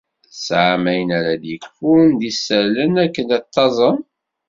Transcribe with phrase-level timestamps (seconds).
[0.27, 3.99] Tesεam ayen ara d-yekfun d isallen akken ad taẓem?